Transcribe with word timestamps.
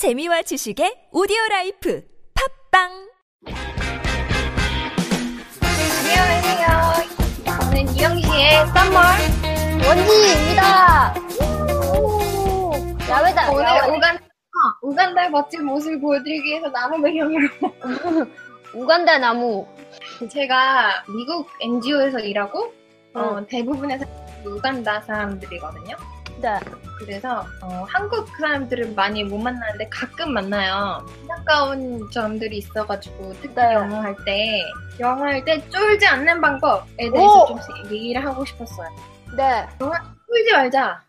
재미와 0.00 0.40
지식의 0.40 1.12
오디오 1.12 1.36
라이프 1.50 2.02
팟빵 2.72 2.88
안녕하세요. 5.60 6.64
저는 7.44 7.94
이영시의 7.94 8.66
썸머. 8.72 8.98
원지입니다. 9.86 11.14
야외다. 13.10 13.50
오늘 13.52 13.64
야외. 13.64 13.96
우간, 13.98 14.16
어, 14.16 14.88
우간다의 14.88 15.30
멋진 15.32 15.66
모습을 15.66 16.00
보여드리기 16.00 16.48
위해서 16.48 16.70
나무 16.70 17.02
배경으로 17.02 17.46
우간다 18.72 19.18
나무. 19.18 19.66
제가 20.32 21.04
미국 21.14 21.46
NGO에서 21.60 22.20
일하고 22.20 22.72
어, 23.12 23.36
응. 23.36 23.46
대부분의 23.46 23.98
사람들이 23.98 24.48
우간다 24.48 25.02
사람들이거든요. 25.02 25.94
네. 26.40 26.58
그래서 26.98 27.46
어, 27.62 27.84
한국 27.88 28.26
사람들은 28.38 28.94
많이 28.94 29.24
못 29.24 29.38
만나는데 29.38 29.88
가끔 29.88 30.32
만나요. 30.34 31.04
안타까운 31.28 32.10
점들이 32.10 32.58
있어가지고 32.58 33.32
특히 33.40 33.54
네. 33.54 33.74
영어 33.74 34.00
할 34.00 34.14
때 34.24 34.64
영어 34.98 35.22
할 35.24 35.44
때 35.44 35.60
쫄지 35.70 36.06
않는 36.06 36.40
방법에 36.40 36.84
대해서 37.10 37.44
오! 37.44 37.46
좀 37.46 37.58
얘기를 37.90 38.24
하고 38.24 38.44
싶었어요. 38.44 38.88
네. 39.36 39.66
쫄지 39.78 40.52
말자. 40.52 41.00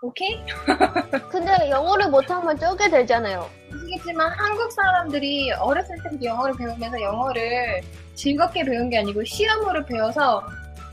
오케이? 0.00 0.40
근데 1.28 1.70
영어를 1.70 2.08
못하면 2.10 2.56
쩌게 2.56 2.88
되잖아요. 2.88 3.48
아시겠지만 3.74 4.30
한국 4.30 4.70
사람들이 4.70 5.50
어렸을 5.52 5.96
때부터 6.04 6.24
영어를 6.24 6.54
배우면서 6.56 7.00
영어를 7.02 7.80
즐겁게 8.14 8.62
배운 8.64 8.88
게 8.90 8.98
아니고 8.98 9.24
시험으로 9.24 9.84
배워서 9.84 10.44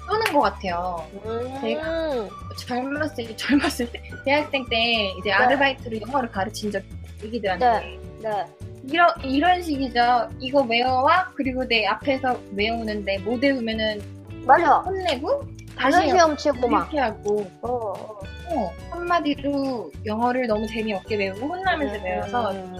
쏘는 0.08 0.34
것 0.34 0.41
같아요. 0.41 1.05
음. 1.26 2.30
젊었을 2.58 3.27
때, 3.27 3.36
젊었을 3.36 3.91
때, 3.91 4.02
대학생 4.23 4.66
때 4.70 5.12
이제 5.20 5.31
아르바이트로 5.31 6.00
영어를 6.02 6.30
가르친 6.31 6.72
적이 6.72 6.86
있어요, 6.88 7.28
애기들한테. 7.28 8.00
네. 8.22 8.45
이런, 8.88 9.09
이런 9.23 9.62
식이죠. 9.62 10.30
이거 10.40 10.62
외워와, 10.62 11.31
그리고 11.36 11.67
내 11.67 11.86
앞에서 11.88 12.39
외우는데 12.53 13.20
못 13.20 13.42
외우면은 13.42 14.02
맞아. 14.45 14.78
혼내고, 14.80 15.44
다시 15.76 16.09
시험 16.09 16.38
치고 16.38 16.67
막. 16.67 16.83
이렇게 16.92 17.00
하고, 17.00 17.52
어, 17.61 17.67
어. 17.67 18.26
어, 18.48 18.72
한마디로 18.92 19.92
영어를 20.06 20.45
너무 20.48 20.67
재미없게 20.67 21.17
배우고 21.17 21.48
혼나면서 21.48 22.52
음. 22.52 22.78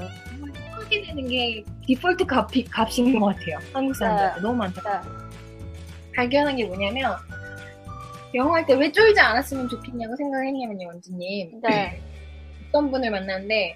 하게 0.72 1.02
되는 1.02 1.28
게 1.28 1.64
디폴트 1.88 2.26
값이, 2.30 2.66
값인 2.66 3.20
것 3.20 3.28
같아요. 3.28 3.58
한국 3.73 3.96
사람들 3.96 4.36
네. 4.36 4.42
너무 4.42 4.58
많다. 4.58 5.02
네. 5.02 5.25
발견한 6.16 6.56
게 6.56 6.66
뭐냐면 6.66 7.16
영어 8.34 8.54
할 8.54 8.66
때 8.66 8.74
왜 8.76 8.92
쫄지 8.92 9.20
않았으면 9.20 9.70
좋겠냐고 9.70 10.16
생각했냐면요, 10.16 10.88
원지님. 10.88 11.62
네. 11.62 12.02
어떤 12.70 12.92
분을 12.92 13.10
만났는데 13.12 13.76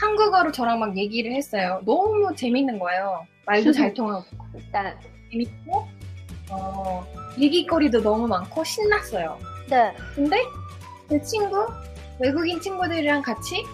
한국어로 0.00 0.50
저랑 0.52 0.80
막 0.80 0.96
얘기를 0.96 1.32
했어요. 1.32 1.80
너무 1.84 2.34
재밌는 2.34 2.78
거예요. 2.78 3.24
말도 3.46 3.72
잘 3.72 3.92
통하고 3.94 4.24
일단. 4.54 4.96
재밌고 5.30 5.86
어, 6.50 7.06
얘기거리도 7.38 8.02
너무 8.02 8.26
많고 8.26 8.62
신났어요. 8.64 9.38
네. 9.70 9.92
근데 10.14 10.42
제 11.08 11.20
친구 11.22 11.66
외국인 12.18 12.60
친구들이랑 12.60 13.22
같이 13.22 13.64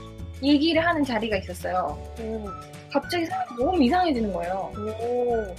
얘기를 0.43 0.85
하는 0.87 1.03
자리가 1.03 1.37
있었어요. 1.39 1.99
음. 2.21 2.45
갑자기 2.93 3.27
사람이 3.27 3.57
너무 3.59 3.83
이상해지는 3.83 4.33
거예요. 4.33 4.73
오. 4.77 5.55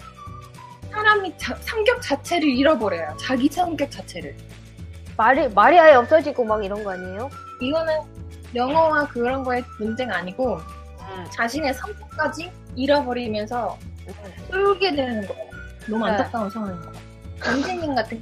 사람이 0.92 1.38
자- 1.38 1.56
성격 1.62 2.02
자체를 2.02 2.48
잃어버려요. 2.50 3.16
자기 3.20 3.48
성격 3.50 3.90
자체를. 3.92 4.36
말이, 5.18 5.48
말이 5.50 5.78
아예 5.80 5.94
없어지고 5.96 6.46
막 6.46 6.64
이런 6.64 6.84
거 6.84 6.92
아니에요? 6.92 7.30
이거는 7.62 7.94
영어와 8.56 9.08
그런 9.10 9.44
거의 9.44 9.64
문제가 9.78 10.18
아니고 10.18 10.60
자신의 11.36 11.74
성격까지 11.74 12.52
잃어버리면서 12.76 13.78
쫄게 14.50 14.96
되는 14.96 15.28
거예요. 15.28 15.50
너무 15.88 16.06
네. 16.06 16.12
안타까운 16.12 16.50
상황인 16.50 16.80
거예요. 16.82 16.94
원진님 17.46 17.96
같은 17.96 18.22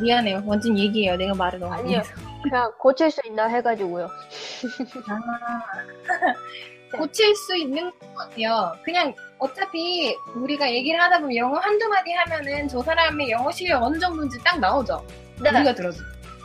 미안해요. 0.00 0.42
원진 0.44 0.78
얘기해요. 0.78 1.16
내가 1.16 1.34
말을 1.34 1.58
너무 1.58 1.72
아니요. 1.72 2.02
그냥 2.42 2.72
고칠 2.78 3.10
수 3.10 3.20
있나 3.26 3.46
해가지고요. 3.46 4.08
아, 5.08 5.60
고칠 6.96 7.34
수 7.36 7.56
있는 7.56 7.90
것 7.90 8.14
같아요. 8.14 8.72
그냥 8.82 9.14
어차피 9.40 10.14
우리가 10.34 10.70
얘기를 10.70 11.00
하다 11.00 11.18
보면 11.20 11.36
영어 11.36 11.58
한두 11.58 11.88
마디 11.88 12.12
하면은 12.12 12.68
저 12.68 12.80
사람의 12.82 13.30
영어 13.30 13.50
실력 13.50 13.82
어느 13.82 13.98
정도인지 13.98 14.38
딱 14.44 14.58
나오죠. 14.60 15.04
네. 15.42 15.50
우리가 15.50 15.74
들어도. 15.74 15.98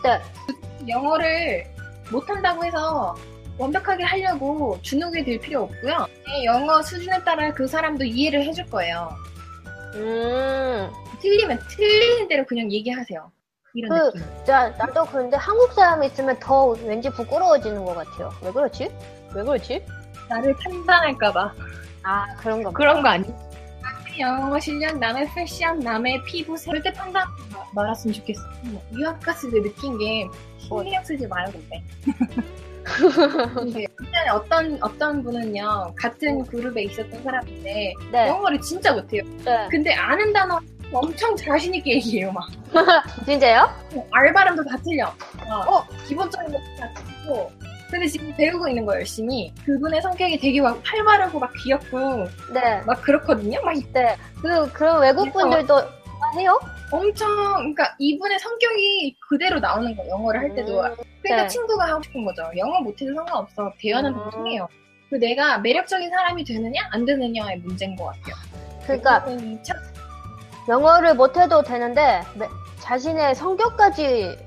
네. 0.03 0.21
영어를 0.87 1.65
못한다고 2.11 2.63
해서 2.63 3.15
완벽하게 3.57 4.03
하려고 4.03 4.77
주눅이 4.81 5.23
들 5.23 5.39
필요 5.39 5.63
없고요. 5.63 6.07
네, 6.27 6.45
영어 6.45 6.81
수준에 6.81 7.23
따라 7.23 7.53
그 7.53 7.67
사람도 7.67 8.03
이해를 8.05 8.43
해줄 8.43 8.65
거예요. 8.67 9.09
음. 9.95 10.89
틀리면 11.21 11.59
틀리는 11.69 12.27
대로 12.27 12.45
그냥 12.45 12.71
얘기하세요. 12.71 13.31
이런 13.73 13.89
그- 13.89 14.17
느낌. 14.17 14.45
자, 14.45 14.69
나도 14.77 15.05
그런데 15.05 15.37
한국 15.37 15.73
사람이 15.73 16.07
있으면 16.07 16.37
더 16.39 16.67
왠지 16.67 17.09
부끄러워지는 17.09 17.83
것 17.83 17.95
같아요. 17.95 18.31
왜 18.41 18.51
그렇지? 18.51 18.89
왜 19.33 19.43
그렇지? 19.43 19.85
나를 20.29 20.55
판단할까봐. 20.57 21.53
아, 22.05 22.27
그런가 22.37 22.69
봐. 22.69 22.73
그런 22.77 23.01
거 23.01 23.09
아니? 23.09 23.27
남의 23.81 24.19
영어 24.19 24.59
실력, 24.59 24.97
남의 24.99 25.27
패션, 25.33 25.79
남의 25.79 26.23
피부 26.25 26.55
절대 26.57 26.93
판단 26.93 27.27
말았으면 27.73 28.13
좋겠어. 28.13 28.41
유학 28.93 29.19
갔을 29.19 29.51
때 29.51 29.61
느낀 29.61 29.97
게 29.97 30.27
신경 30.59 31.03
쓰지 31.03 31.27
마요, 31.27 31.47
근데. 31.51 31.83
근데 33.95 34.29
어떤 34.31 34.77
어떤 34.83 35.23
분은요 35.23 35.95
같은 35.97 36.45
그룹에 36.45 36.83
있었던 36.83 37.23
사람인데 37.23 37.93
네. 38.11 38.27
영어를 38.27 38.61
진짜 38.61 38.93
못해요. 38.93 39.23
네. 39.43 39.67
근데 39.71 39.91
아는 39.95 40.31
단어 40.31 40.59
엄청 40.93 41.35
자신 41.35 41.73
있게 41.73 41.95
얘기해요, 41.95 42.31
막. 42.31 42.47
진짜요? 43.25 43.67
알 44.11 44.31
발음도 44.31 44.63
다 44.65 44.77
틀려. 44.83 45.07
어, 45.67 45.83
기본적인 46.07 46.51
것도 46.51 46.63
다 46.79 46.93
틀리고. 46.93 47.51
근데 47.89 48.07
지금 48.07 48.33
배우고 48.35 48.67
있는 48.67 48.85
거예요, 48.85 48.99
열심히. 49.01 49.53
그분의 49.65 50.01
성격이 50.01 50.39
되게 50.39 50.59
막 50.61 50.79
활발하고 50.83 51.39
막 51.39 51.51
귀엽고 51.63 51.99
네. 52.53 52.81
막 52.85 53.01
그렇거든요. 53.01 53.61
막 53.63 53.75
네. 53.93 54.17
그, 54.41 54.71
그런 54.73 55.01
외국 55.01 55.31
분들도 55.31 55.81
해요? 56.37 56.59
엄청, 56.91 57.27
그러니까 57.55 57.95
이분의 57.99 58.39
성격이 58.39 59.17
그대로 59.29 59.59
나오는 59.59 59.95
거예요, 59.95 60.11
영어를 60.11 60.39
할 60.41 60.55
때도. 60.55 60.81
음, 60.81 60.95
그러니까 61.21 61.43
네. 61.43 61.47
친구가 61.47 61.85
하고 61.87 62.01
싶은 62.03 62.25
거죠. 62.25 62.43
영어 62.57 62.79
못해도 62.81 63.13
상관없어. 63.15 63.71
대화는 63.79 64.13
음. 64.13 64.29
통해요. 64.31 64.67
그 65.09 65.15
내가 65.15 65.59
매력적인 65.59 66.09
사람이 66.09 66.43
되느냐, 66.43 66.81
안 66.91 67.05
되느냐의 67.05 67.57
문제인 67.59 67.95
것 67.95 68.05
같아요. 68.05 68.35
그러니까 68.83 69.25
참 69.63 69.77
영어를 70.67 71.13
못해도 71.15 71.61
되는데 71.61 72.21
매- 72.35 72.47
자신의 72.79 73.35
성격까지 73.35 74.37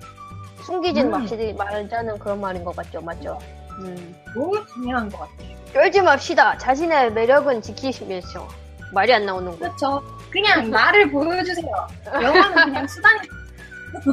숨기진 0.68 1.06
음. 1.06 1.10
맙시지 1.12 1.54
말자는 1.54 2.18
그런 2.18 2.40
말인 2.42 2.62
것 2.62 2.76
같죠, 2.76 3.00
맞죠? 3.00 3.38
음. 3.80 4.14
너무 4.34 4.64
중요한 4.66 5.08
것 5.08 5.20
같아요. 5.20 5.56
쫄지 5.72 6.02
맙시다. 6.02 6.58
자신의 6.58 7.12
매력은 7.14 7.62
지키시면서 7.62 8.46
말이 8.92 9.14
안 9.14 9.24
나오는 9.24 9.50
거. 9.52 9.58
그렇죠. 9.58 10.02
그냥 10.30 10.68
나를 10.70 11.10
보여주세요. 11.10 11.66
영어는 12.06 12.64
그냥 12.64 12.86
수단이 12.86 13.18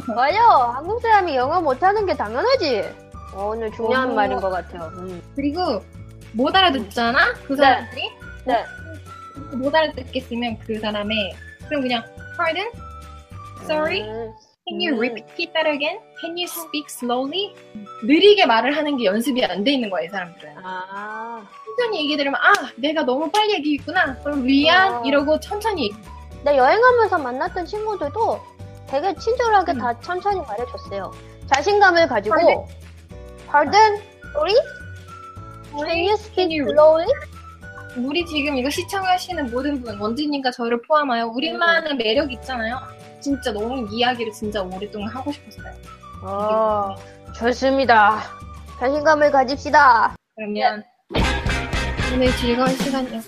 맞아. 0.16 0.71
한국 0.75 1.01
사람이 1.01 1.35
영어 1.35 1.59
못하는 1.59 2.05
게 2.05 2.16
당연하지. 2.16 2.89
어, 3.33 3.49
오늘 3.49 3.69
중요한 3.73 4.03
너무- 4.05 4.16
말인 4.16 4.39
것 4.39 4.49
같아요. 4.49 4.89
음. 4.95 5.22
그리고 5.35 5.83
못 6.31 6.55
알아듣잖아? 6.55 7.33
그 7.47 7.53
네. 7.53 7.57
사람들이? 7.63 8.01
네. 8.45 8.66
못 9.57 9.75
알아듣겠으면 9.75 10.57
그 10.66 10.79
사람의 10.79 11.35
그럼 11.67 11.81
그냥 11.81 12.01
pardon? 12.37 12.72
Sorry? 13.63 14.01
음. 14.09 14.31
Can 14.67 14.81
you 14.81 14.93
음. 14.95 14.99
repeat 14.99 15.53
that 15.53 15.67
again? 15.69 15.99
Can 16.19 16.35
you 16.35 16.47
speak 16.47 16.87
slowly? 16.89 17.53
느리게 18.03 18.47
말을 18.47 18.75
하는 18.75 18.97
게 18.97 19.05
연습이 19.05 19.45
안 19.45 19.63
돼 19.63 19.73
있는 19.73 19.91
거야, 19.91 20.05
이 20.05 20.09
사람들은. 20.09 20.55
아. 20.63 21.45
천천히 21.77 22.01
얘기 22.01 22.17
들으면, 22.17 22.39
아, 22.41 22.51
내가 22.75 23.03
너무 23.03 23.29
빨리 23.29 23.53
얘기했구나. 23.53 24.17
그럼 24.23 24.43
미안. 24.43 24.91
어. 24.95 25.03
이러고 25.05 25.40
천천히. 25.40 25.91
나 26.43 26.57
여행하면서 26.57 27.17
만났던 27.19 27.66
친구들도 27.67 28.40
되게 28.87 29.13
친절하게 29.16 29.73
음. 29.73 29.78
다 29.78 29.99
천천히 30.01 30.41
말해줬어요. 30.41 31.11
자신감을 31.53 32.07
가지고 32.07 32.35
Pardon? 32.35 32.66
Pardon? 33.45 34.01
Sorry? 34.34 34.55
Can 35.78 35.99
you 36.07 36.13
speak 36.16 36.51
slowly? 36.63 37.05
우리 37.97 38.25
지금 38.25 38.57
이거 38.57 38.69
시청하시는 38.69 39.51
모든 39.51 39.81
분, 39.81 39.97
원진님과 39.99 40.51
저를 40.51 40.81
포함하여 40.81 41.27
우리만의 41.27 41.95
매력 41.95 42.31
있잖아요. 42.33 42.79
진짜 43.21 43.51
너무 43.51 43.87
이야기를 43.91 44.33
진짜 44.33 44.61
오랫동안 44.61 45.09
하고 45.09 45.31
싶었어요. 45.31 45.73
어, 46.21 46.95
좋습니다. 47.35 48.21
자신감을 48.79 49.31
가집시다. 49.31 50.15
그러면 50.35 50.83
오늘 52.13 52.35
즐거운 52.37 52.69
시간이었고 52.69 53.27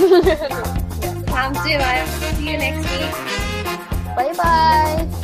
다음 1.26 1.52
주에 1.54 1.78
봐요. 1.78 2.04
See 2.04 2.48
you 2.48 2.56
next 2.56 2.88
week. 2.90 3.12
바이바이. 4.16 5.19